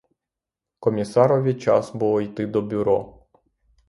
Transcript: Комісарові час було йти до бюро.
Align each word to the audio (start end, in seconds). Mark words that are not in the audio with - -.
Комісарові 0.79 1.53
час 1.53 1.95
було 1.95 2.21
йти 2.21 2.47
до 2.47 2.61
бюро. 2.61 3.17